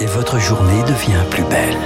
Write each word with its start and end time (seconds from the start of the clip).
et 0.00 0.06
votre 0.06 0.38
journée 0.38 0.82
devient 0.82 1.22
plus 1.30 1.44
belle. 1.44 1.76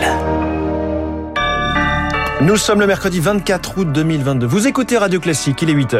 Nous 2.40 2.56
sommes 2.56 2.80
le 2.80 2.86
mercredi 2.86 3.20
24 3.20 3.78
août 3.78 3.92
2022. 3.92 4.46
Vous 4.46 4.66
écoutez 4.66 4.98
Radio 4.98 5.20
Classique, 5.20 5.62
il 5.62 5.70
est 5.70 5.74
8 5.74 5.94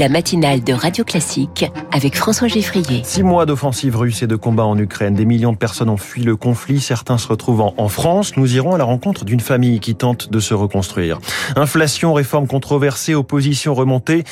La 0.00 0.08
matinale 0.08 0.64
de 0.64 0.72
Radio 0.72 1.04
Classique 1.04 1.70
avec 1.92 2.16
François 2.16 2.48
Geffrier. 2.48 3.02
Six 3.04 3.22
mois 3.22 3.44
d'offensive 3.44 3.98
russe 3.98 4.22
et 4.22 4.26
de 4.26 4.34
combats 4.34 4.64
en 4.64 4.78
Ukraine. 4.78 5.12
Des 5.12 5.26
millions 5.26 5.52
de 5.52 5.58
personnes 5.58 5.90
ont 5.90 5.98
fui 5.98 6.22
le 6.22 6.36
conflit. 6.36 6.80
Certains 6.80 7.18
se 7.18 7.28
retrouvent 7.28 7.74
en 7.76 7.88
France. 7.88 8.34
Nous 8.38 8.56
irons 8.56 8.74
à 8.74 8.78
la 8.78 8.84
rencontre 8.84 9.26
d'une 9.26 9.40
famille 9.40 9.78
qui 9.78 9.96
tente 9.96 10.30
de 10.30 10.40
se 10.40 10.54
reconstruire. 10.54 11.18
Inflation, 11.54 12.14
réforme 12.14 12.46
controversée, 12.46 13.14
opposition 13.14 13.74
remontée. 13.74 14.24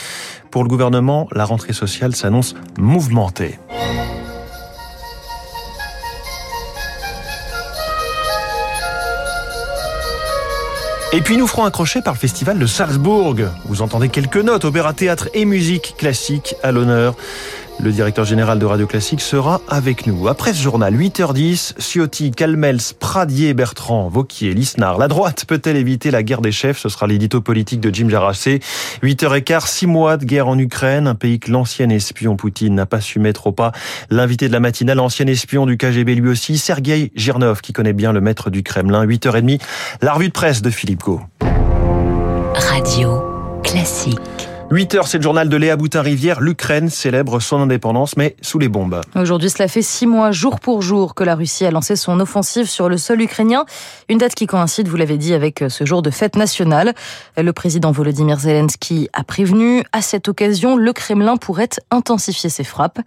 Pour 0.50 0.62
le 0.62 0.70
gouvernement, 0.70 1.28
la 1.32 1.44
rentrée 1.44 1.74
sociale 1.74 2.16
s'annonce 2.16 2.54
mouvementée. 2.78 3.58
Et 11.10 11.22
puis 11.22 11.38
nous 11.38 11.46
ferons 11.46 11.64
un 11.64 11.70
crochet 11.70 12.02
par 12.02 12.12
le 12.12 12.18
festival 12.18 12.58
de 12.58 12.66
Salzbourg. 12.66 13.36
Vous 13.64 13.80
entendez 13.80 14.10
quelques 14.10 14.36
notes, 14.36 14.66
opéra 14.66 14.92
théâtre 14.92 15.30
et 15.32 15.46
musique 15.46 15.94
classique 15.96 16.54
à 16.62 16.70
l'honneur. 16.70 17.14
Le 17.80 17.92
directeur 17.92 18.24
général 18.24 18.58
de 18.58 18.66
Radio 18.66 18.88
Classique 18.88 19.20
sera 19.20 19.60
avec 19.68 20.08
nous. 20.08 20.26
Après 20.26 20.52
ce 20.52 20.60
journal, 20.60 20.96
8h10, 20.96 21.74
Ciotti, 21.78 22.32
Calmels, 22.32 22.80
Pradier, 22.98 23.54
Bertrand, 23.54 24.08
Vauquier, 24.08 24.52
Lisnard. 24.52 24.98
La 24.98 25.06
droite 25.06 25.44
peut-elle 25.46 25.76
éviter 25.76 26.10
la 26.10 26.24
guerre 26.24 26.40
des 26.40 26.50
chefs 26.50 26.78
Ce 26.78 26.88
sera 26.88 27.06
l'édito 27.06 27.40
politique 27.40 27.80
de 27.80 27.94
Jim 27.94 28.08
Jarassé. 28.08 28.58
8h15, 29.04 29.68
6 29.68 29.86
mois 29.86 30.16
de 30.16 30.24
guerre 30.24 30.48
en 30.48 30.58
Ukraine, 30.58 31.06
un 31.06 31.14
pays 31.14 31.38
que 31.38 31.52
l'ancien 31.52 31.88
espion 31.90 32.34
Poutine 32.34 32.74
n'a 32.74 32.86
pas 32.86 33.00
su 33.00 33.20
mettre 33.20 33.46
au 33.46 33.52
pas. 33.52 33.70
L'invité 34.10 34.48
de 34.48 34.52
la 34.52 34.60
matinale, 34.60 34.96
l'ancien 34.96 35.28
espion 35.28 35.64
du 35.64 35.76
KGB 35.76 36.16
lui 36.16 36.30
aussi, 36.30 36.58
Sergei 36.58 37.12
Girnov, 37.14 37.60
qui 37.60 37.72
connaît 37.72 37.92
bien 37.92 38.12
le 38.12 38.20
maître 38.20 38.50
du 38.50 38.64
Kremlin. 38.64 39.06
8h30, 39.06 39.60
la 40.02 40.14
revue 40.14 40.28
de 40.28 40.32
presse 40.32 40.62
de 40.62 40.70
Philippe 40.70 41.04
Gau. 41.04 41.20
Radio 42.54 43.22
Classique. 43.62 44.37
8 44.70 44.96
heures, 44.96 45.08
c'est 45.08 45.16
le 45.16 45.22
journal 45.22 45.48
de 45.48 45.56
Léa 45.56 45.76
Boutin-Rivière. 45.76 46.42
L'Ukraine 46.42 46.90
célèbre 46.90 47.40
son 47.40 47.58
indépendance, 47.58 48.18
mais 48.18 48.36
sous 48.42 48.58
les 48.58 48.68
bombes. 48.68 49.00
Aujourd'hui, 49.16 49.48
cela 49.48 49.66
fait 49.66 49.80
six 49.80 50.06
mois, 50.06 50.30
jour 50.30 50.60
pour 50.60 50.82
jour, 50.82 51.14
que 51.14 51.24
la 51.24 51.36
Russie 51.36 51.64
a 51.64 51.70
lancé 51.70 51.96
son 51.96 52.20
offensive 52.20 52.68
sur 52.68 52.90
le 52.90 52.98
sol 52.98 53.22
ukrainien. 53.22 53.64
Une 54.10 54.18
date 54.18 54.34
qui 54.34 54.46
coïncide, 54.46 54.86
vous 54.86 54.98
l'avez 54.98 55.16
dit, 55.16 55.32
avec 55.32 55.64
ce 55.70 55.86
jour 55.86 56.02
de 56.02 56.10
fête 56.10 56.36
nationale. 56.36 56.92
Le 57.38 57.50
président 57.54 57.92
Volodymyr 57.92 58.40
Zelensky 58.40 59.08
a 59.14 59.24
prévenu, 59.24 59.84
à 59.92 60.02
cette 60.02 60.28
occasion, 60.28 60.76
le 60.76 60.92
Kremlin 60.92 61.38
pourrait 61.38 61.70
intensifier 61.90 62.50
ses 62.50 62.64
frappes. 62.64 63.00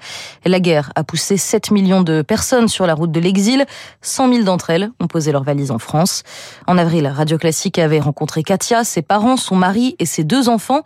La 0.46 0.60
guerre 0.60 0.92
a 0.96 1.04
poussé 1.04 1.38
7 1.38 1.70
millions 1.70 2.02
de 2.02 2.24
personnes 2.24 2.70
sur 2.70 2.88
la 2.88 2.96
route 2.96 3.12
de 3.12 3.20
l'exil. 3.20 3.68
100 4.02 4.34
000 4.34 4.44
d'entre 4.46 4.72
elles 4.72 4.90
ont 5.00 5.08
posé 5.08 5.32
leurs 5.32 5.44
valises 5.44 5.70
en 5.70 5.78
France. 5.78 6.24
En 6.66 6.80
avril, 6.80 7.06
Radio 7.06 7.38
Classique 7.38 7.78
avait 7.78 8.00
rencontré 8.00 8.42
Katia, 8.42 8.84
ses 8.84 9.04
parents, 9.04 9.38
son 9.38 9.56
mari 9.56 9.96
et 10.00 10.08
ses 10.08 10.24
deux 10.24 10.50
enfants, 10.50 10.82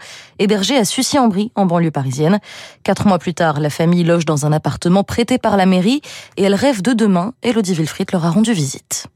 à 0.74 0.86
Sucy-en-Brie, 0.86 1.52
en 1.56 1.66
banlieue 1.66 1.92
parisienne. 1.92 2.40
Quatre 2.84 3.08
mois 3.08 3.20
plus 3.20 3.34
tard, 3.34 3.60
la 3.60 3.70
famille 3.70 4.04
loge 4.04 4.26
dans 4.26 4.46
un 4.46 4.52
appartement 4.52 5.04
prêté 5.04 5.38
par 5.38 5.58
la 5.58 5.66
mairie 5.66 6.02
et 6.38 6.44
elle 6.44 6.56
rêve 6.56 6.82
de 6.82 6.94
demain. 6.94 7.34
Elodie 7.44 7.74
Wilfried 7.74 8.12
leur 8.12 8.26
a 8.26 8.32
rendu 8.32 8.54
visite. 8.54 9.08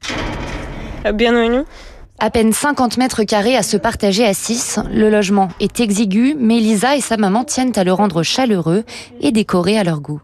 Bienvenue. 1.14 1.64
À 2.22 2.28
peine 2.28 2.52
50 2.52 2.98
mètres 2.98 3.22
carrés 3.22 3.56
à 3.56 3.62
se 3.62 3.78
partager 3.78 4.26
à 4.26 4.34
6, 4.34 4.80
le 4.92 5.08
logement 5.08 5.48
est 5.58 5.80
exigu, 5.80 6.36
mais 6.38 6.58
Lisa 6.58 6.94
et 6.94 7.00
sa 7.00 7.16
maman 7.16 7.44
tiennent 7.44 7.72
à 7.76 7.82
le 7.82 7.94
rendre 7.94 8.22
chaleureux 8.22 8.84
et 9.22 9.32
décoré 9.32 9.78
à 9.78 9.84
leur 9.84 10.02
goût. 10.02 10.20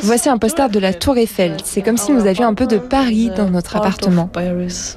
Voici 0.00 0.28
un 0.28 0.38
poster 0.38 0.68
de 0.68 0.78
la 0.78 0.94
Tour 0.94 1.18
Eiffel. 1.18 1.56
C'est 1.64 1.82
comme 1.82 1.96
si 1.96 2.12
nous 2.12 2.26
avions 2.26 2.46
un 2.46 2.54
peu 2.54 2.68
de 2.68 2.78
Paris 2.78 3.32
dans 3.36 3.50
notre 3.50 3.74
appartement. 3.74 4.30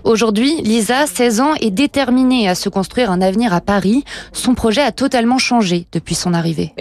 Aujourd'hui, 0.03 0.61
Lisa, 0.61 1.07
16 1.07 1.41
ans, 1.41 1.55
est 1.59 1.71
déterminée 1.71 2.47
à 2.47 2.53
se 2.53 2.69
construire 2.69 3.09
un 3.09 3.19
avenir 3.19 3.51
à 3.51 3.61
Paris. 3.61 4.03
Son 4.31 4.53
projet 4.53 4.81
a 4.81 4.91
totalement 4.91 5.39
changé 5.39 5.87
depuis 5.91 6.13
son 6.13 6.35
arrivée. 6.35 6.71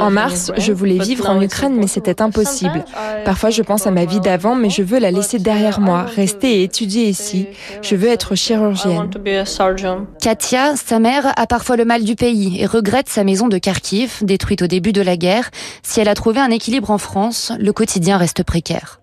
En 0.00 0.10
mars, 0.10 0.50
je 0.58 0.72
voulais 0.72 0.98
vivre 0.98 1.30
en 1.30 1.40
Ukraine, 1.40 1.76
mais 1.76 1.86
c'était 1.86 2.20
impossible. 2.20 2.84
Parfois, 3.24 3.50
je 3.50 3.62
pense 3.62 3.86
à 3.86 3.92
ma 3.92 4.04
vie 4.04 4.18
d'avant, 4.18 4.56
mais 4.56 4.68
je 4.68 4.82
veux 4.82 4.98
la 4.98 5.12
laisser 5.12 5.38
derrière 5.38 5.78
moi, 5.78 6.02
rester 6.16 6.64
et 6.64 6.71
étudier 6.72 7.06
ici. 7.06 7.48
Je 7.82 7.96
veux 7.96 8.08
être 8.08 8.34
chirurgienne. 8.34 9.10
Katia, 10.18 10.74
sa 10.74 10.98
mère, 10.98 11.30
a 11.36 11.46
parfois 11.46 11.76
le 11.76 11.84
mal 11.84 12.02
du 12.02 12.16
pays 12.16 12.58
et 12.62 12.64
regrette 12.64 13.10
sa 13.10 13.24
maison 13.24 13.48
de 13.48 13.58
Kharkiv, 13.58 14.20
détruite 14.22 14.62
au 14.62 14.66
début 14.66 14.92
de 14.92 15.02
la 15.02 15.18
guerre. 15.18 15.50
Si 15.82 16.00
elle 16.00 16.08
a 16.08 16.14
trouvé 16.14 16.40
un 16.40 16.50
équilibre 16.50 16.90
en 16.90 16.96
France, 16.96 17.52
le 17.58 17.74
quotidien 17.74 18.16
reste 18.16 18.42
précaire. 18.42 19.00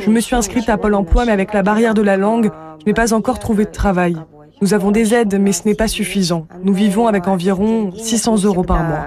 Je 0.00 0.10
me 0.10 0.20
suis 0.20 0.34
inscrite 0.34 0.68
à 0.68 0.76
Pôle 0.76 0.94
emploi, 0.94 1.24
mais 1.24 1.32
avec 1.32 1.54
la 1.54 1.62
barrière 1.62 1.94
de 1.94 2.02
la 2.02 2.16
langue, 2.16 2.50
je 2.80 2.86
n'ai 2.86 2.94
pas 2.94 3.12
encore 3.12 3.38
trouvé 3.38 3.66
de 3.66 3.70
travail. 3.70 4.16
Nous 4.62 4.74
avons 4.74 4.90
des 4.90 5.14
aides, 5.14 5.38
mais 5.40 5.52
ce 5.52 5.66
n'est 5.66 5.74
pas 5.74 5.88
suffisant. 5.88 6.46
Nous 6.62 6.74
vivons 6.74 7.06
avec 7.06 7.26
environ 7.28 7.92
600 7.96 8.44
euros 8.44 8.62
par 8.62 8.82
mois. 8.82 9.06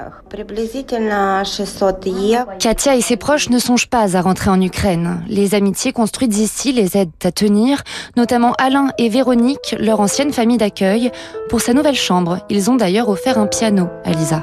Katia 2.59 2.95
et 2.95 3.01
ses 3.01 3.17
proches 3.17 3.49
ne 3.49 3.59
songent 3.59 3.87
pas 3.87 4.17
à 4.17 4.21
rentrer 4.21 4.49
en 4.49 4.59
Ukraine. 4.59 5.23
Les 5.27 5.53
amitiés 5.53 5.91
construites 5.91 6.35
ici 6.37 6.71
les 6.71 6.97
aident 6.97 7.11
à 7.23 7.31
tenir, 7.31 7.83
notamment 8.17 8.53
Alain 8.57 8.89
et 8.97 9.09
Véronique, 9.09 9.75
leur 9.79 9.99
ancienne 9.99 10.33
famille 10.33 10.57
d'accueil. 10.57 11.11
Pour 11.49 11.61
sa 11.61 11.73
nouvelle 11.73 11.93
chambre, 11.93 12.39
ils 12.49 12.71
ont 12.71 12.75
d'ailleurs 12.75 13.09
offert 13.09 13.37
un 13.37 13.45
piano 13.45 13.89
à 14.05 14.11
Lisa. 14.11 14.41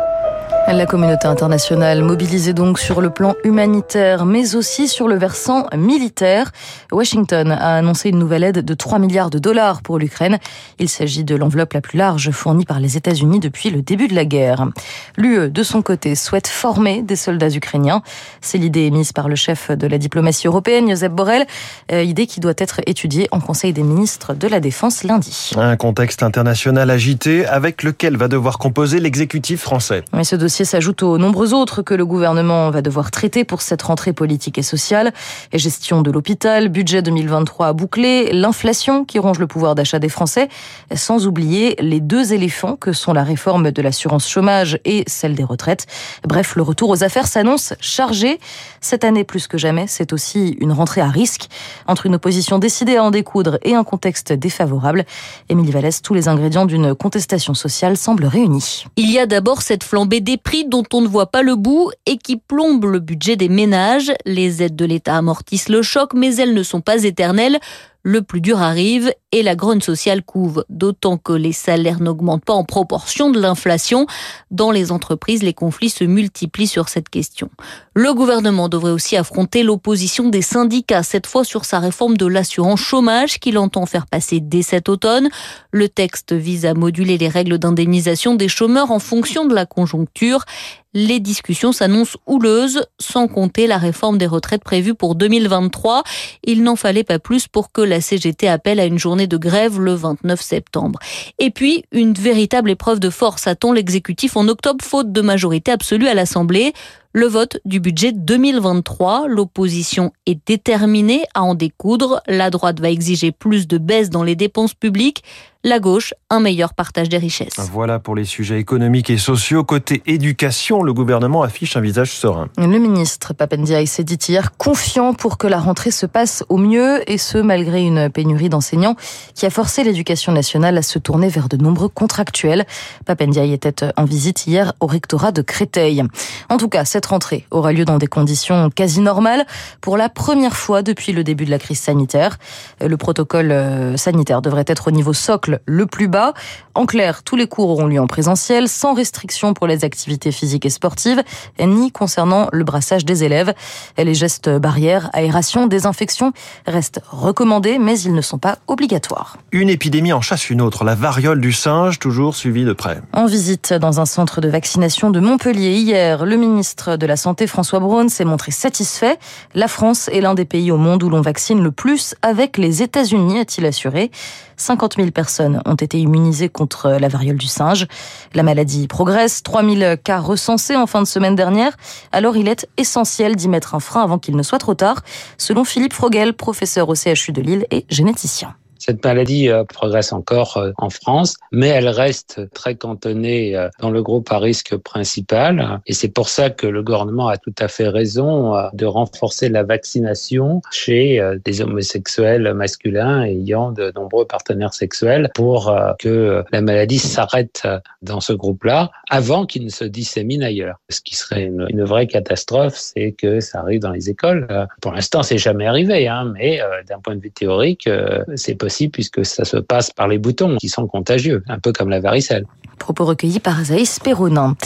La 0.73 0.87
communauté 0.87 1.27
internationale 1.27 2.03
mobilisée 2.03 2.53
donc 2.53 2.79
sur 2.79 3.01
le 3.01 3.11
plan 3.11 3.35
humanitaire, 3.43 4.25
mais 4.25 4.55
aussi 4.55 4.87
sur 4.87 5.09
le 5.09 5.17
versant 5.17 5.67
militaire. 5.77 6.53
Washington 6.93 7.51
a 7.51 7.75
annoncé 7.75 8.09
une 8.09 8.19
nouvelle 8.19 8.45
aide 8.45 8.65
de 8.65 8.75
3 8.75 9.01
milliards 9.01 9.31
de 9.31 9.39
dollars 9.39 9.83
pour 9.83 9.99
l'Ukraine. 9.99 10.39
Il 10.79 10.89
s'agit 10.89 11.25
de 11.25 11.35
l'enveloppe 11.35 11.73
la 11.73 11.81
plus 11.81 11.99
large 11.99 12.31
fournie 12.31 12.65
par 12.65 12.79
les 12.79 12.97
États-Unis 12.97 13.41
depuis 13.41 13.71
le 13.71 13.83
début 13.83 14.07
de 14.07 14.15
la 14.15 14.25
guerre. 14.25 14.69
L'UE, 15.17 15.51
de 15.51 15.63
son 15.65 15.83
côté, 15.83 16.15
souhaite 16.15 16.47
former 16.47 17.03
des 17.03 17.17
soldats 17.17 17.51
ukrainiens. 17.51 18.03
C'est 18.41 18.59
l'idée 18.59 18.83
émise 18.83 19.13
par 19.13 19.29
le 19.29 19.35
chef 19.35 19.73
de 19.73 19.87
la 19.89 19.99
diplomatie 19.99 20.47
européenne, 20.47 20.89
Josep 20.89 21.13
Borrell, 21.13 21.47
euh, 21.93 22.03
idée 22.03 22.27
qui 22.27 22.41
doit 22.41 22.55
être 22.57 22.81
étudiée 22.87 23.29
en 23.33 23.41
Conseil 23.41 23.73
des 23.73 23.83
ministres 23.83 24.35
de 24.35 24.47
la 24.47 24.61
Défense 24.61 25.03
lundi. 25.03 25.51
Un 25.57 25.77
contexte 25.77 26.23
international 26.23 26.91
agité 26.91 27.45
avec 27.45 27.83
lequel 27.83 28.17
va 28.17 28.29
devoir 28.29 28.59
composer 28.59 29.01
l'exécutif 29.01 29.61
français. 29.61 30.05
Mais 30.15 30.25
ce 30.25 30.37
dossier 30.37 30.60
s'ajoute 30.65 31.03
aux 31.03 31.19
nombreux 31.19 31.55
autres 31.55 31.83
que 31.83 31.95
le 31.95 32.07
gouvernement 32.07 32.71
va 32.71 32.83
devoir 32.83 33.11
traiter 33.11 33.45
pour 33.45 33.63
cette 33.63 33.83
rentrée 33.83 34.13
politique 34.13 34.59
et 34.59 34.63
sociale. 34.63 35.13
Gestion 35.53 36.03
de 36.03 36.11
l'hôpital, 36.11 36.69
budget 36.69 37.03
2023 37.03 37.69
à 37.69 37.73
boucler, 37.73 38.33
l'inflation 38.33 39.05
qui 39.05 39.19
ronge 39.19 39.39
le 39.39 39.47
pouvoir 39.47 39.75
d'achat 39.75 39.99
des 39.99 40.09
Français, 40.09 40.49
sans 40.95 41.27
oublier 41.27 41.77
les 41.79 42.01
deux 42.01 42.33
éléphants 42.33 42.77
que 42.77 42.93
sont 42.93 43.13
la 43.13 43.25
réforme 43.25 43.71
de 43.71 43.83
l'assurance 43.83 44.29
chômage 44.29 44.79
et 44.85 45.05
celle 45.07 45.35
des 45.35 45.45
retraites. 45.45 45.87
Bref, 46.27 46.57
le 46.57 46.63
retour 46.63 46.91
aux 46.91 47.05
affaires 47.05 47.27
s'annonce 47.27 47.75
chargé. 47.81 48.39
Cette 48.81 49.05
année, 49.05 49.25
plus 49.25 49.47
que 49.47 49.59
jamais, 49.59 49.87
c'est 49.87 50.13
aussi 50.13 50.57
une 50.61 50.73
rentrée 50.73 51.01
à 51.01 51.09
risque. 51.09 51.49
Entre 51.87 52.07
une 52.07 52.15
opposition 52.15 52.59
décidée 52.59 52.97
à 52.97 53.05
en 53.05 53.11
découdre 53.11 53.59
et 53.63 53.75
un 53.75 53.85
contexte 53.85 54.33
défavorable, 54.33 55.05
Émilie 55.49 55.73
Vallès, 55.73 56.03
tous 56.03 56.15
les 56.15 56.29
ingrédients 56.29 56.67
d'une 56.67 56.95
contestation 56.95 57.55
sociale 57.55 57.97
semblent 57.97 58.27
réunis. 58.27 58.85
Il 58.97 59.11
y 59.11 59.19
a 59.19 59.27
d'abord 59.27 59.63
cette 59.63 59.85
flambée 59.85 60.21
des 60.21 60.37
prix 60.43 60.65
dont 60.65 60.85
on 60.93 61.01
ne 61.01 61.09
voit 61.09 61.31
pas 61.31 61.43
le 61.43 61.57
bout 61.57 61.91
et 62.07 62.17
qui 62.17 62.37
plombe 62.37 62.85
le 62.85 62.99
budget 62.99 63.37
des 63.37 63.49
ménages. 63.49 64.13
Les 64.27 64.63
aides 64.63 64.77
de 64.77 64.85
l'État 64.85 65.17
amortissent 65.17 65.69
le 65.69 65.83
choc, 65.83 66.15
mais 66.15 66.37
elles 66.37 66.55
ne 66.55 66.63
sont 66.63 66.81
pas 66.81 67.05
éternelles 67.05 67.59
le 68.03 68.23
plus 68.23 68.41
dur 68.41 68.61
arrive 68.61 69.13
et 69.33 69.43
la 69.43 69.55
grogne 69.55 69.81
sociale 69.81 70.23
couve, 70.23 70.65
d'autant 70.69 71.17
que 71.17 71.33
les 71.33 71.53
salaires 71.53 72.01
n'augmentent 72.01 72.45
pas 72.45 72.55
en 72.55 72.65
proportion 72.65 73.31
de 73.31 73.41
l'inflation. 73.41 74.07
Dans 74.51 74.71
les 74.71 74.91
entreprises, 74.91 75.43
les 75.43 75.53
conflits 75.53 75.91
se 75.91 76.05
multiplient 76.05 76.67
sur 76.67 76.89
cette 76.89 77.09
question. 77.09 77.51
Le 77.95 78.13
gouvernement 78.15 78.69
devrait 78.69 78.91
aussi 78.91 79.17
affronter 79.17 79.63
l'opposition 79.63 80.29
des 80.29 80.43
syndicats, 80.43 81.03
cette 81.03 81.27
fois 81.27 81.45
sur 81.45 81.65
sa 81.65 81.79
réforme 81.79 82.17
de 82.17 82.27
l'assurance 82.27 82.81
chômage 82.81 83.39
qu'il 83.39 83.59
entend 83.59 83.87
faire 83.87 84.07
passer 84.07 84.41
dès 84.41 84.63
cet 84.63 84.89
automne. 84.89 85.29
Le 85.71 85.89
texte 85.89 86.33
vise 86.33 86.67
à 86.67 86.75
moduler 86.75 87.19
les 87.19 87.29
règles 87.29 87.59
d'indemnisation 87.59 88.35
des 88.35 88.49
chômeurs 88.49 88.91
en 88.91 88.99
fonction 88.99 89.47
de 89.47 89.55
la 89.55 89.67
conjoncture. 89.67 90.45
Les 90.93 91.21
discussions 91.21 91.71
s'annoncent 91.71 92.19
houleuses, 92.27 92.85
sans 92.99 93.29
compter 93.29 93.69
la 93.69 93.79
réforme 93.79 94.19
des 94.19 94.27
retraites 94.27 94.65
prévue 94.65 94.95
pour 94.95 95.15
2023. 95.15 96.03
Il 96.43 96.65
n'en 96.65 96.75
fallait 96.75 97.05
pas 97.05 97.21
plus 97.21 97.47
pour 97.47 97.71
que 97.71 97.81
la 97.81 98.01
CGT 98.01 98.49
appelle 98.49 98.81
à 98.81 98.87
une 98.87 98.99
journée 98.99 99.29
de 99.29 99.37
grève 99.37 99.79
le 99.79 99.95
29 99.95 100.41
septembre. 100.41 100.99
Et 101.39 101.51
puis, 101.51 101.85
une 101.93 102.13
véritable 102.13 102.71
épreuve 102.71 102.99
de 102.99 103.09
force 103.09 103.47
attend 103.47 103.73
l'exécutif 103.73 104.37
en 104.37 104.49
octobre, 104.49 104.85
faute 104.85 105.13
de 105.13 105.21
majorité 105.21 105.71
absolue 105.71 106.09
à 106.09 106.15
l'Assemblée 106.15 106.73
le 107.13 107.27
vote 107.27 107.59
du 107.65 107.81
budget 107.81 108.13
2023. 108.13 109.27
L'opposition 109.27 110.13
est 110.27 110.39
déterminée 110.47 111.25
à 111.35 111.43
en 111.43 111.55
découdre. 111.55 112.23
La 112.29 112.51
droite 112.51 112.79
va 112.79 112.91
exiger 112.91 113.33
plus 113.33 113.67
de 113.67 113.79
baisse 113.79 114.11
dans 114.11 114.23
les 114.23 114.37
dépenses 114.37 114.75
publiques. 114.75 115.25
La 115.63 115.79
gauche, 115.79 116.15
un 116.31 116.41
meilleur 116.41 116.73
partage 116.73 117.11
des 117.11 117.19
richesses. 117.19 117.59
Voilà 117.71 117.99
pour 117.99 118.17
les 118.17 118.25
sujets 118.25 118.59
économiques 118.59 119.11
et 119.11 119.19
sociaux. 119.19 119.63
Côté 119.63 120.03
éducation, 120.07 120.83
le 120.83 120.95
gouvernement 120.95 121.43
affiche 121.43 121.77
un 121.77 121.83
visage 121.83 122.13
serein. 122.13 122.49
Le 122.57 122.79
ministre 122.79 123.35
Papendiaï 123.35 123.87
s'est 123.87 124.05
dit 124.05 124.19
hier 124.27 124.57
confiant 124.57 125.13
pour 125.13 125.37
que 125.37 125.47
la 125.47 125.59
rentrée 125.59 125.91
se 125.91 126.07
passe 126.07 126.45
au 126.49 126.57
mieux 126.57 127.03
et 127.11 127.19
ce 127.19 127.37
malgré 127.37 127.83
une 127.83 128.09
pénurie 128.09 128.49
d'enseignants 128.49 128.97
qui 129.35 129.45
a 129.45 129.51
forcé 129.51 129.85
l'éducation 129.85 130.33
nationale 130.33 130.79
à 130.79 130.83
se 130.83 130.99
tourner 130.99 131.29
vers 131.29 131.51
de 131.51 131.59
nombreux 131.59 131.89
contractuels. 131.89 132.65
Papendiaï 133.05 133.53
était 133.53 133.85
en 133.99 134.05
visite 134.05 134.47
hier 134.47 134.73
au 134.81 134.87
rectorat 134.87 135.31
de 135.31 135.43
Créteil. 135.43 136.03
En 136.49 136.57
tout 136.57 136.71
cas, 136.71 136.87
cette 136.87 137.05
rentrée 137.05 137.47
aura 137.51 137.73
lieu 137.73 137.85
dans 137.85 137.99
des 137.99 138.07
conditions 138.07 138.71
quasi 138.71 139.01
normales 139.01 139.45
pour 139.83 139.99
la 139.99 140.09
première 140.09 140.57
fois 140.57 140.81
depuis 140.81 141.13
le 141.13 141.23
début 141.23 141.45
de 141.45 141.51
la 141.51 141.59
crise 141.59 141.81
sanitaire. 141.81 142.39
Le 142.81 142.97
protocole 142.97 143.53
euh, 143.53 143.97
sanitaire 143.99 144.41
devrait 144.41 144.65
être 144.67 144.89
au 144.89 144.91
niveau 144.91 145.13
socle 145.13 145.50
le 145.67 145.87
plus 145.87 146.07
bas. 146.07 146.35
En 146.75 146.87
clair, 146.87 147.23
tous 147.25 147.37
les 147.37 147.49
cours 147.49 147.71
auront 147.71 147.87
lieu 147.87 148.01
en 148.01 148.07
présentiel, 148.07 148.69
sans 148.69 148.95
restriction 148.95 149.55
pour 149.55 149.67
les 149.67 149.85
activités 149.85 150.31
physiques 150.31 150.67
et 150.67 150.71
sportives, 150.71 151.23
ni 151.61 151.91
concernant 151.91 152.49
le 152.53 152.63
brassage 152.63 153.05
des 153.05 153.25
élèves. 153.25 153.53
Les 153.99 154.15
gestes 154.15 154.49
barrières, 154.49 155.11
aération, 155.13 155.67
désinfection 155.67 156.33
restent 156.67 157.01
recommandés, 157.11 157.79
mais 157.79 157.99
ils 158.01 158.15
ne 158.15 158.21
sont 158.21 158.39
pas 158.39 158.59
obligatoires. 158.67 159.39
Une 159.53 159.69
épidémie 159.69 160.13
en 160.13 160.21
chasse 160.21 160.51
une 160.51 160.61
autre, 160.61 160.85
la 160.85 160.95
variole 160.95 161.41
du 161.41 161.53
singe, 161.53 161.99
toujours 161.99 162.37
suivie 162.37 162.65
de 162.65 162.73
près. 162.73 163.01
En 163.13 163.27
visite 163.27 163.73
dans 163.75 164.01
un 164.01 164.07
centre 164.07 164.41
de 164.41 164.49
vaccination 164.49 165.11
de 165.11 165.21
Montpellier 165.21 165.73
hier, 165.73 166.25
le 166.25 166.37
ministre 166.37 166.97
de 166.97 167.07
la 167.07 167.17
Santé 167.17 167.47
François 167.47 167.81
Braun 167.81 168.09
s'est 168.09 168.25
montré 168.25 168.53
satisfait. 168.53 169.19
La 169.55 169.69
France 169.69 170.09
est 170.09 170.21
l'un 170.21 170.35
des 170.35 170.45
pays 170.45 170.71
au 170.71 170.77
monde 170.77 171.03
où 171.03 171.11
l'on 171.11 171.21
vaccine 171.21 171.63
le 171.63 171.73
plus 171.73 172.15
avec 172.23 172.59
les 172.59 172.83
États-Unis, 172.83 173.41
a-t-il 173.41 173.67
assuré. 173.67 174.11
50 174.61 174.97
000 174.97 175.11
personnes 175.11 175.63
ont 175.65 175.75
été 175.75 175.99
immunisées 175.99 176.49
contre 176.49 176.91
la 176.91 177.09
variole 177.09 177.39
du 177.39 177.47
singe. 177.47 177.87
La 178.35 178.43
maladie 178.43 178.87
progresse, 178.87 179.43
3 179.43 179.65
000 179.65 179.97
cas 180.03 180.21
recensés 180.21 180.77
en 180.77 180.87
fin 180.87 181.01
de 181.01 181.07
semaine 181.07 181.35
dernière. 181.35 181.73
Alors 182.13 182.37
il 182.37 182.49
est 182.49 182.69
essentiel 182.77 183.37
d'y 183.37 183.49
mettre 183.49 183.75
un 183.75 183.81
frein 183.81 184.03
avant 184.03 184.19
qu'il 184.19 184.37
ne 184.37 184.43
soit 184.43 184.59
trop 184.59 184.75
tard, 184.75 185.03
selon 185.39 185.65
Philippe 185.65 185.95
Frogel, 185.95 186.35
professeur 186.35 186.89
au 186.89 186.95
CHU 186.95 187.33
de 187.33 187.41
Lille 187.41 187.67
et 187.71 187.87
généticien. 187.89 188.55
Cette 188.81 189.05
maladie 189.05 189.51
euh, 189.51 189.63
progresse 189.65 190.13
encore 190.13 190.57
euh, 190.57 190.73
en 190.79 190.89
France, 190.89 191.37
mais 191.53 191.69
elle 191.69 191.89
reste 191.89 192.51
très 192.55 192.77
cantonnée 192.77 193.55
euh, 193.55 193.69
dans 193.81 193.91
le 193.91 194.03
groupe 194.03 194.33
à 194.33 194.39
risque 194.39 194.75
principal. 194.79 195.81
Et 195.87 195.93
c'est 195.93 196.09
pour 196.09 196.31
ça 196.31 196.49
que 196.49 196.67
le 196.67 196.83
gouvernement 196.83 197.29
a 197.29 197.37
tout 197.37 197.55
à 197.59 197.69
fait 197.69 197.89
raison 197.89 198.55
de 198.73 198.87
renforcer 198.87 199.51
la 199.51 199.63
vaccination 199.63 200.63
chez 200.71 201.21
des 201.45 201.61
homosexuels 201.61 202.55
masculins 202.55 203.23
ayant 203.23 203.73
de 203.73 203.93
nombreux 203.95 204.25
partenaires 204.25 204.73
sexuels 204.73 205.31
pour 205.35 205.75
que 205.99 206.43
la 206.51 206.61
maladie 206.61 206.99
s'arrête 206.99 207.67
dans 208.03 208.21
ce 208.21 208.33
groupe-là 208.33 208.91
avant 209.11 209.45
qu'il 209.47 209.65
ne 209.65 209.71
se 209.71 209.85
dissémine 209.85 210.43
ailleurs. 210.43 210.81
Ce 210.89 211.01
qui 211.01 211.15
serait 211.15 211.45
une, 211.45 211.85
vraie 211.85 212.07
catastrophe, 212.07 212.77
c'est 212.77 213.13
que 213.13 213.41
ça 213.41 213.61
arrive 213.61 213.81
dans 213.81 213.93
les 213.93 214.09
écoles. 214.09 214.49
Pour 214.81 214.93
l'instant, 214.93 215.23
c'est 215.23 215.39
jamais 215.39 215.67
arrivé, 215.67 216.09
hein, 216.09 216.33
mais 216.35 216.61
d'un 216.89 216.99
point 217.01 217.17
de 217.17 217.21
vue 217.21 217.31
théorique, 217.31 217.89
c'est 218.37 218.55
possible 218.55 218.70
puisque 218.89 219.25
ça 219.25 219.45
se 219.45 219.57
passe 219.57 219.91
par 219.91 220.09
les 220.09 220.19
boutons 220.19 220.57
qui 220.57 220.69
sont 220.69 220.87
contagieux, 220.87 221.43
un 221.49 221.59
peu 221.59 221.73
comme 221.73 221.91
la 221.91 222.01
varicelle. 222.01 222.47
Propos 222.79 223.05
recueillis 223.05 223.41
par 223.41 223.59
Azaïs 223.59 223.99
Perronin. 223.99 224.57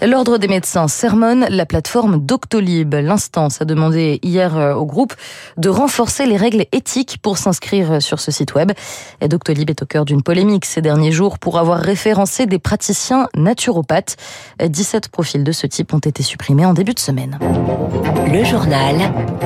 L'Ordre 0.00 0.38
des 0.38 0.46
médecins 0.46 0.86
sermonne 0.86 1.46
la 1.50 1.66
plateforme 1.66 2.24
Doctolib. 2.24 2.94
L'instance 2.94 3.60
a 3.60 3.64
demandé 3.64 4.20
hier 4.22 4.56
euh, 4.56 4.74
au 4.74 4.86
groupe 4.86 5.12
de 5.56 5.68
renforcer 5.68 6.24
les 6.24 6.36
règles 6.36 6.66
éthiques 6.70 7.18
pour 7.20 7.36
s'inscrire 7.36 8.00
sur 8.00 8.20
ce 8.20 8.30
site 8.30 8.54
web. 8.54 8.70
Et 9.20 9.26
Doctolib 9.26 9.68
est 9.70 9.82
au 9.82 9.86
cœur 9.86 10.04
d'une 10.04 10.22
polémique 10.22 10.66
ces 10.66 10.82
derniers 10.82 11.10
jours 11.10 11.40
pour 11.40 11.58
avoir 11.58 11.80
référencé 11.80 12.46
des 12.46 12.60
praticiens 12.60 13.26
naturopathes. 13.36 14.16
17 14.62 15.08
profils 15.08 15.42
de 15.42 15.52
ce 15.52 15.66
type 15.66 15.92
ont 15.92 15.98
été 15.98 16.22
supprimés 16.22 16.64
en 16.64 16.74
début 16.74 16.94
de 16.94 17.00
semaine. 17.00 17.36
Le 18.32 18.44
journal 18.44 18.96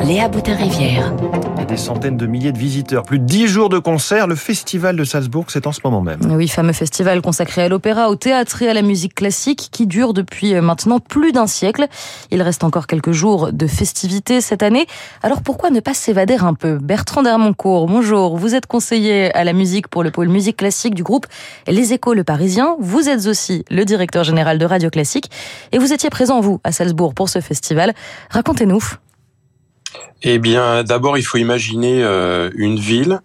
Léa 0.04 0.28
Boutin-Rivière. 0.28 1.14
Des 1.68 1.76
centaines 1.76 2.16
de 2.16 2.26
milliers 2.26 2.52
de 2.52 2.58
visiteurs, 2.58 3.04
plus 3.04 3.18
de 3.18 3.24
10 3.24 3.46
jours 3.46 3.68
de 3.68 3.78
concert. 3.78 4.26
Le 4.26 4.34
festival 4.34 4.96
de 4.96 5.04
Salzbourg, 5.04 5.46
c'est 5.48 5.66
en 5.66 5.72
ce 5.72 5.80
moment 5.84 6.02
même. 6.02 6.20
Oui, 6.28 6.48
fameux 6.48 6.72
festival 6.72 7.22
consacré 7.22 7.62
à 7.62 7.68
l'opéra, 7.68 8.10
au 8.10 8.16
théâtre 8.16 8.60
et 8.62 8.68
à 8.68 8.74
la 8.74 8.82
musique 8.82 9.14
classique 9.14 9.68
qui 9.70 9.86
dure 9.86 10.12
depuis 10.12 10.41
maintenant 10.42 10.98
plus 10.98 11.32
d'un 11.32 11.46
siècle. 11.46 11.86
Il 12.30 12.42
reste 12.42 12.64
encore 12.64 12.86
quelques 12.86 13.12
jours 13.12 13.52
de 13.52 13.66
festivités 13.66 14.40
cette 14.40 14.62
année. 14.62 14.86
Alors 15.22 15.42
pourquoi 15.42 15.70
ne 15.70 15.80
pas 15.80 15.94
s'évader 15.94 16.36
un 16.40 16.54
peu? 16.54 16.78
Bertrand 16.78 17.22
Dermoncourt, 17.22 17.86
bonjour. 17.86 18.36
Vous 18.36 18.54
êtes 18.54 18.66
conseiller 18.66 19.32
à 19.34 19.44
la 19.44 19.52
musique 19.52 19.88
pour 19.88 20.02
le 20.02 20.10
pôle 20.10 20.28
musique 20.28 20.56
classique 20.56 20.94
du 20.94 21.02
groupe 21.02 21.26
Les 21.66 21.92
Échos 21.92 22.14
Le 22.14 22.24
Parisien. 22.24 22.76
Vous 22.80 23.08
êtes 23.08 23.26
aussi 23.26 23.64
le 23.70 23.84
directeur 23.84 24.24
général 24.24 24.58
de 24.58 24.66
Radio 24.66 24.90
Classique 24.90 25.30
et 25.70 25.78
vous 25.78 25.92
étiez 25.92 26.10
présent, 26.10 26.40
vous, 26.40 26.60
à 26.64 26.72
Salzbourg 26.72 27.14
pour 27.14 27.28
ce 27.28 27.40
festival. 27.40 27.94
Racontez-nous. 28.30 28.82
Eh 30.22 30.38
bien, 30.38 30.84
d'abord, 30.84 31.18
il 31.18 31.22
faut 31.22 31.38
imaginer 31.38 32.02
euh, 32.02 32.50
une 32.54 32.78
ville 32.78 33.20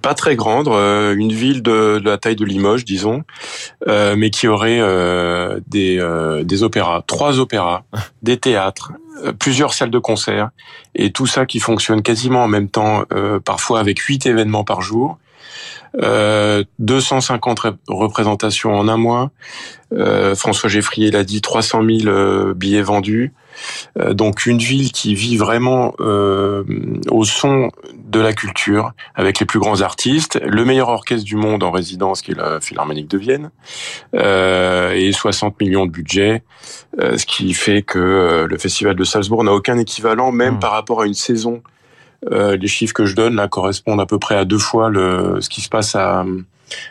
pas 0.00 0.14
très 0.14 0.36
grande, 0.36 0.68
euh, 0.68 1.14
une 1.16 1.32
ville 1.32 1.62
de, 1.62 2.00
la 2.02 2.18
taille 2.18 2.36
de 2.36 2.44
Limoges, 2.44 2.84
disons, 2.84 3.24
euh, 3.86 4.16
mais 4.16 4.30
qui 4.30 4.48
aurait 4.48 4.80
des, 5.66 6.42
des 6.44 6.62
opéras, 6.62 7.02
trois 7.06 7.38
opéras, 7.38 7.84
des 8.22 8.38
théâtres, 8.38 8.92
plusieurs 9.38 9.74
salles 9.74 9.90
de 9.90 9.98
concert, 9.98 10.50
et 10.94 11.12
tout 11.12 11.26
ça 11.26 11.46
qui 11.46 11.60
fonctionne 11.60 12.02
quasiment 12.02 12.44
en 12.44 12.48
même 12.48 12.68
temps, 12.68 13.04
parfois 13.44 13.80
avec 13.80 13.98
huit 14.00 14.26
événements 14.26 14.64
par 14.64 14.82
jour. 14.82 15.18
250 15.94 17.60
représentations 17.88 18.74
en 18.74 18.88
un 18.88 18.96
mois. 18.96 19.30
François 20.36 20.68
Geffrier 20.68 21.10
l'a 21.10 21.24
dit, 21.24 21.40
300 21.40 21.82
000 21.84 22.54
billets 22.54 22.82
vendus. 22.82 23.32
Euh, 23.98 24.14
donc 24.14 24.46
une 24.46 24.58
ville 24.58 24.92
qui 24.92 25.14
vit 25.14 25.36
vraiment 25.36 25.94
euh, 26.00 26.64
au 27.10 27.24
son 27.24 27.70
de 27.94 28.20
la 28.20 28.32
culture, 28.32 28.92
avec 29.14 29.40
les 29.40 29.46
plus 29.46 29.58
grands 29.58 29.80
artistes, 29.80 30.40
le 30.44 30.64
meilleur 30.64 30.88
orchestre 30.88 31.24
du 31.24 31.36
monde 31.36 31.62
en 31.62 31.70
résidence, 31.70 32.22
qui 32.22 32.32
est 32.32 32.36
la 32.36 32.60
Philharmonique 32.60 33.08
de 33.08 33.18
Vienne, 33.18 33.50
euh, 34.14 34.92
et 34.92 35.12
60 35.12 35.60
millions 35.60 35.86
de 35.86 35.90
budget, 35.90 36.42
ce 36.98 37.24
qui 37.26 37.54
fait 37.54 37.82
que 37.82 38.46
le 38.48 38.58
Festival 38.58 38.94
de 38.96 39.04
Salzbourg 39.04 39.44
n'a 39.44 39.52
aucun 39.52 39.78
équivalent, 39.78 40.32
même 40.32 40.54
hmm. 40.54 40.60
par 40.60 40.72
rapport 40.72 41.02
à 41.02 41.06
une 41.06 41.14
saison. 41.14 41.62
les 42.30 42.66
chiffres 42.66 42.94
que 42.94 43.04
je 43.04 43.14
donne 43.14 43.36
là 43.36 43.48
correspondent 43.48 44.00
à 44.00 44.06
peu 44.06 44.18
près 44.18 44.36
à 44.36 44.44
deux 44.44 44.58
fois 44.58 44.88
le, 44.88 45.40
ce 45.40 45.48
qui 45.48 45.60
se 45.60 45.68
passe 45.68 45.94
à, 45.94 46.24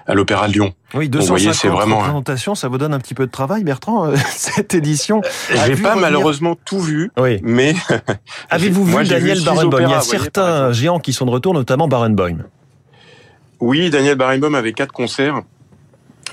à 0.05 0.13
l'Opéra 0.13 0.47
de 0.47 0.53
Lyon. 0.53 0.73
Oui, 0.93 1.09
250 1.09 1.53
c'est 1.53 1.67
vraiment 1.67 1.97
représentations, 1.97 2.55
ça 2.55 2.67
vous 2.67 2.77
donne 2.77 2.93
un 2.93 2.99
petit 2.99 3.13
peu 3.13 3.25
de 3.25 3.31
travail, 3.31 3.63
Bertrand, 3.63 4.07
euh, 4.07 4.15
cette 4.29 4.73
édition. 4.73 5.21
J'ai 5.65 5.75
pas 5.75 5.95
malheureusement 5.95 6.55
tout 6.65 6.79
vu, 6.79 7.11
oui. 7.19 7.39
mais 7.43 7.75
avez-vous 8.49 8.85
vu 8.85 9.03
Daniel 9.05 9.43
Barenboim? 9.43 9.81
Il 9.81 9.89
y 9.89 9.93
a 9.93 10.01
certains 10.01 10.71
géants 10.71 10.99
qui 10.99 11.13
sont 11.13 11.25
de 11.25 11.31
retour, 11.31 11.53
notamment 11.53 11.87
Barenboim. 11.87 12.45
Oui, 13.59 13.89
Daniel 13.89 14.15
Barenboim 14.15 14.53
avait 14.53 14.73
quatre 14.73 14.91
concerts. 14.93 15.41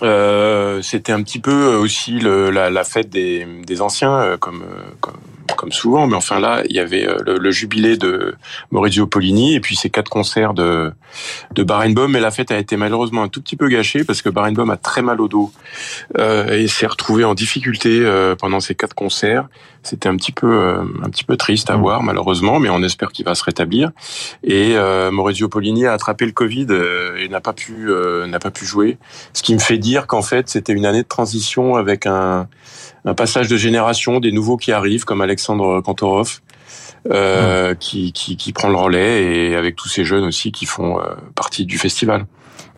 Euh, 0.02 0.82
C'était 0.82 1.12
un 1.12 1.22
petit 1.22 1.38
peu 1.38 1.74
aussi 1.76 2.18
le, 2.18 2.50
la, 2.50 2.70
la, 2.70 2.84
fête 2.84 3.10
des, 3.10 3.46
des 3.64 3.80
anciens, 3.80 4.14
euh, 4.14 4.36
comme, 4.36 4.62
euh, 4.62 4.90
comme 5.00 5.16
comme 5.56 5.72
souvent, 5.72 6.06
mais 6.06 6.16
enfin 6.16 6.40
là, 6.40 6.62
il 6.68 6.76
y 6.76 6.80
avait 6.80 7.06
euh, 7.06 7.38
le, 7.38 7.50
jubilé 7.50 7.96
de 7.96 8.34
Maurizio 8.70 9.06
Pollini 9.06 9.54
et 9.54 9.60
puis 9.60 9.76
ces 9.76 9.90
quatre 9.90 10.08
concerts 10.08 10.54
de 10.54 10.92
de 11.52 11.62
Barenboim. 11.62 12.08
Mais 12.08 12.20
la 12.20 12.30
fête 12.30 12.50
a 12.50 12.58
été 12.58 12.76
malheureusement 12.76 13.22
un 13.22 13.28
tout 13.28 13.40
petit 13.40 13.56
peu 13.56 13.68
gâchée 13.68 14.04
parce 14.04 14.22
que 14.22 14.28
Barenboim 14.28 14.68
a 14.70 14.76
très 14.76 15.02
mal 15.02 15.20
au 15.20 15.28
dos 15.28 15.52
euh, 16.18 16.48
et 16.48 16.68
s'est 16.68 16.86
retrouvé 16.86 17.24
en 17.24 17.34
difficulté 17.34 18.00
euh, 18.02 18.34
pendant 18.34 18.60
ces 18.60 18.74
quatre 18.74 18.94
concerts. 18.94 19.48
C'était 19.82 20.08
un 20.08 20.16
petit 20.16 20.32
peu 20.32 20.50
euh, 20.50 20.82
un 21.02 21.10
petit 21.10 21.24
peu 21.24 21.36
triste 21.36 21.70
à 21.70 21.76
mm. 21.76 21.80
voir 21.80 22.02
malheureusement, 22.02 22.58
mais 22.58 22.70
on 22.70 22.82
espère 22.82 23.12
qu'il 23.12 23.24
va 23.24 23.34
se 23.34 23.44
rétablir. 23.44 23.90
Et 24.42 24.74
Maurizio 25.10 25.48
Pollini 25.48 25.86
a 25.86 25.92
attrapé 25.92 26.26
le 26.26 26.32
Covid 26.32 26.66
et 27.18 27.28
n'a 27.28 27.40
pas 27.40 27.52
pu 27.52 27.90
n'a 28.26 28.38
pas 28.38 28.50
pu 28.50 28.64
jouer, 28.64 28.98
ce 29.32 29.42
qui 29.42 29.54
me 29.54 29.58
fait 29.58 29.78
dire 29.78 30.06
qu'en 30.06 30.22
fait 30.22 30.48
c'était 30.48 30.72
une 30.72 30.86
année 30.86 31.02
de 31.02 31.08
transition 31.08 31.76
avec 31.76 32.06
un 32.06 32.48
un 33.04 33.14
passage 33.14 33.48
de 33.48 33.56
génération, 33.56 34.20
des 34.20 34.32
nouveaux 34.32 34.56
qui 34.56 34.72
arrivent, 34.72 35.04
comme 35.04 35.20
Alexandre 35.20 35.80
Kantorov, 35.80 36.40
euh, 37.10 37.74
qui, 37.74 38.12
qui, 38.12 38.36
qui, 38.36 38.52
prend 38.52 38.68
le 38.68 38.76
relais, 38.76 39.24
et 39.24 39.56
avec 39.56 39.76
tous 39.76 39.88
ces 39.88 40.04
jeunes 40.04 40.24
aussi 40.24 40.52
qui 40.52 40.66
font 40.66 40.98
euh, 40.98 41.04
partie 41.34 41.66
du 41.66 41.78
festival. 41.78 42.26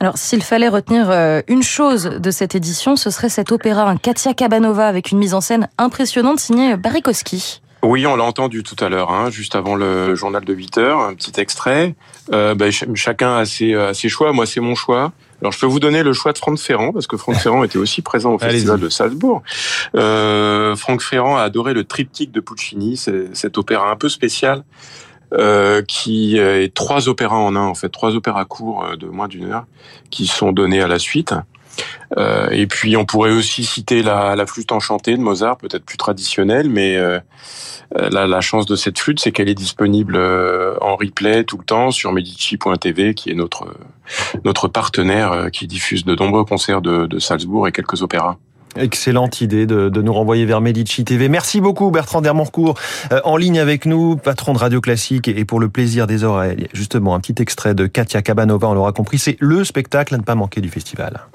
Alors, 0.00 0.18
s'il 0.18 0.42
fallait 0.42 0.68
retenir 0.68 1.11
euh, 1.11 1.40
une 1.49 1.62
chose 1.62 2.04
de 2.04 2.30
cette 2.30 2.54
édition, 2.54 2.97
ce 2.97 3.11
serait 3.11 3.28
cet 3.28 3.50
opéra, 3.50 3.88
un 3.88 3.97
Katia 3.97 4.35
Kabanova, 4.35 4.88
avec 4.88 5.11
une 5.11 5.18
mise 5.18 5.33
en 5.33 5.40
scène 5.40 5.68
impressionnante 5.78 6.38
signée 6.38 6.76
Barikowski. 6.76 7.62
Oui, 7.83 8.06
on 8.06 8.16
l'a 8.16 8.25
entendu 8.25 8.62
tout 8.62 8.76
à 8.85 8.88
l'heure, 8.88 9.11
hein, 9.12 9.30
juste 9.30 9.54
avant 9.54 9.75
le 9.75 10.14
journal 10.14 10.45
de 10.45 10.52
8 10.52 10.78
heures, 10.78 11.00
un 11.00 11.14
petit 11.14 11.40
extrait. 11.40 11.95
Euh, 12.33 12.54
ben, 12.54 12.71
chacun 12.71 13.37
a 13.37 13.45
ses, 13.45 13.75
a 13.75 13.95
ses 13.95 14.09
choix. 14.09 14.33
Moi, 14.33 14.45
c'est 14.45 14.61
mon 14.61 14.75
choix. 14.75 15.12
Alors, 15.40 15.52
je 15.52 15.61
peux 15.61 15.66
vous 15.66 15.81
donner 15.81 16.02
le 16.02 16.12
choix 16.12 16.33
de 16.33 16.38
Franck 16.38 16.59
Ferrand, 16.59 16.93
parce 16.93 17.07
que 17.07 17.16
Franck 17.16 17.37
Ferrand 17.43 17.64
était 17.64 17.78
aussi 17.78 18.02
présent 18.02 18.33
au 18.33 18.38
Festival 18.38 18.81
de 18.81 18.88
Salzbourg. 18.88 19.43
Euh, 19.95 20.76
Franck 20.76 21.02
Ferrand 21.02 21.37
a 21.37 21.43
adoré 21.43 21.75
le 21.75 21.85
triptyque 21.85 22.33
de 22.33 22.40
Puccini, 22.40 22.97
cet 22.97 23.59
opéra 23.59 23.90
un 23.90 23.97
peu 23.97 24.09
spécial, 24.09 24.64
euh, 25.35 25.83
qui 25.83 26.38
est 26.38 26.73
trois 26.73 27.09
opéras 27.09 27.37
en 27.37 27.57
un 27.57 27.66
en 27.66 27.75
fait, 27.75 27.88
trois 27.88 28.14
opéras 28.14 28.45
courts 28.45 28.97
de 28.97 29.07
moins 29.07 29.28
d'une 29.28 29.52
heure 29.52 29.66
qui 30.11 30.26
sont 30.26 30.52
donnés 30.52 30.81
à 30.81 30.88
la 30.88 30.99
suite. 30.99 31.35
Euh, 32.16 32.49
et 32.50 32.66
puis 32.66 32.97
on 32.97 33.04
pourrait 33.04 33.33
aussi 33.33 33.64
citer 33.64 34.02
la, 34.02 34.37
la 34.37 34.47
flûte 34.47 34.73
enchantée 34.73 35.16
de 35.16 35.23
Mozart, 35.23 35.59
peut-être 35.59 35.85
plus 35.85 35.97
traditionnelle, 35.97 36.71
mais 36.71 36.97
euh, 36.97 37.18
la, 37.95 38.26
la, 38.26 38.40
chance 38.40 38.66
de 38.66 38.76
cette 38.76 38.99
flûte, 38.99 39.21
c'est 39.21 39.33
qu'elle 39.33 39.49
est 39.49 39.54
disponible 39.54 40.16
en 40.80 40.97
replay 40.97 41.45
tout 41.45 41.59
le 41.59 41.64
temps 41.64 41.90
sur 41.90 42.12
Medici.tv, 42.12 43.14
qui 43.14 43.30
est 43.30 43.35
notre 43.35 43.66
notre 44.45 44.68
partenaire 44.68 45.50
qui 45.52 45.66
diffuse 45.66 46.04
de 46.04 46.14
nombreux 46.14 46.45
concerts 46.45 46.80
de, 46.80 47.06
de 47.06 47.18
Salzbourg 47.18 47.66
et 47.66 47.73
quelques 47.73 48.02
opéras. 48.02 48.38
Excellente 48.78 49.40
idée 49.40 49.66
de, 49.66 49.88
nous 50.00 50.12
renvoyer 50.12 50.45
vers 50.45 50.61
Medici 50.61 51.04
TV. 51.04 51.28
Merci 51.28 51.61
beaucoup 51.61 51.90
Bertrand 51.90 52.21
Dermoncourt, 52.21 52.75
euh, 53.12 53.21
en 53.25 53.37
ligne 53.37 53.59
avec 53.59 53.87
nous, 53.87 54.16
patron 54.16 54.52
de 54.52 54.59
Radio 54.59 54.80
Classique 54.80 55.28
et 55.28 55.45
pour 55.45 55.61
le 55.61 55.68
plaisir 55.68 56.06
des 56.06 56.25
oreilles. 56.25 56.68
Justement, 56.73 57.14
un 57.14 57.21
petit 57.21 57.40
extrait 57.40 57.75
de 57.75 57.87
Katia 57.87 58.23
Kabanova, 58.23 58.68
on 58.68 58.75
l'aura 58.75 58.92
compris, 58.92 59.18
c'est 59.18 59.37
le 59.40 59.64
spectacle 59.64 60.14
à 60.14 60.18
ne 60.18 60.23
pas 60.23 60.35
manquer 60.35 60.61
du 60.61 60.68
festival. 60.68 61.26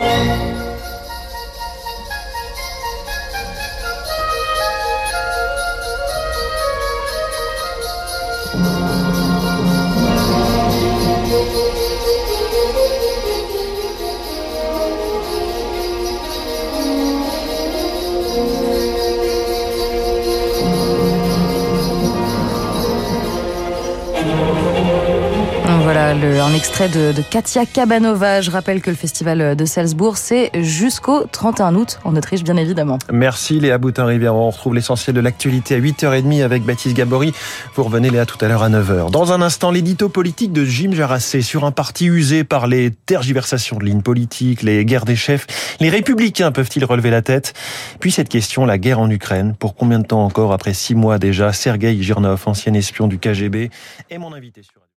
Extrait 26.61 26.89
de, 26.89 27.23
Katia 27.27 27.65
Kabanova. 27.65 28.41
Je 28.41 28.51
rappelle 28.51 28.83
que 28.83 28.91
le 28.91 28.95
festival 28.95 29.55
de 29.55 29.65
Salzbourg, 29.65 30.17
c'est 30.17 30.51
jusqu'au 30.61 31.25
31 31.25 31.73
août 31.73 31.99
en 32.03 32.15
Autriche, 32.15 32.43
bien 32.43 32.55
évidemment. 32.55 32.99
Merci 33.11 33.59
Léa 33.59 33.79
Boutin-Rivière. 33.79 34.35
On 34.35 34.51
retrouve 34.51 34.75
l'essentiel 34.75 35.15
de 35.15 35.21
l'actualité 35.21 35.73
à 35.73 35.79
8h30 35.79 36.43
avec 36.43 36.61
Baptiste 36.61 36.95
Gabory. 36.95 37.33
Vous 37.73 37.83
revenez 37.83 38.11
Léa 38.11 38.27
tout 38.27 38.37
à 38.45 38.47
l'heure 38.47 38.61
à 38.61 38.69
9h. 38.69 39.09
Dans 39.09 39.31
un 39.31 39.41
instant, 39.41 39.71
l'édito 39.71 40.07
politique 40.07 40.53
de 40.53 40.63
Jim 40.63 40.91
Jarassé 40.91 41.41
sur 41.41 41.65
un 41.65 41.71
parti 41.71 42.05
usé 42.05 42.43
par 42.43 42.67
les 42.67 42.91
tergiversations 42.91 43.77
de 43.77 43.85
lignes 43.85 44.03
politiques, 44.03 44.61
les 44.61 44.85
guerres 44.85 45.05
des 45.05 45.15
chefs. 45.15 45.47
Les 45.79 45.89
républicains 45.89 46.51
peuvent-ils 46.51 46.85
relever 46.85 47.09
la 47.09 47.23
tête? 47.23 47.53
Puis 47.99 48.11
cette 48.11 48.29
question, 48.29 48.67
la 48.67 48.77
guerre 48.77 48.99
en 48.99 49.09
Ukraine. 49.09 49.55
Pour 49.57 49.73
combien 49.73 49.97
de 49.97 50.05
temps 50.05 50.23
encore 50.23 50.53
après 50.53 50.75
six 50.75 50.93
mois 50.93 51.17
déjà? 51.17 51.53
Sergei 51.53 51.99
Girnov, 52.03 52.43
ancien 52.45 52.75
espion 52.75 53.07
du 53.07 53.17
KGB, 53.17 53.71
est 54.11 54.17
mon 54.19 54.31
invité 54.31 54.61
sur 54.61 54.81